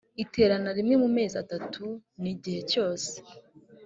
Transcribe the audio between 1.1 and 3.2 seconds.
mezi atatu n igihe cyose